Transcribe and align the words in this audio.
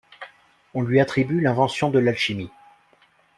On 0.73 0.81
lui 0.81 0.99
attribue 0.99 1.41
l'invention 1.41 1.91
de 1.91 1.99
l'alchimie. 1.99 2.49